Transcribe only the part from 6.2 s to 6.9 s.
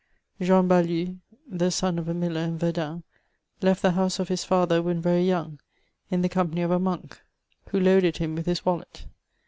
the company of a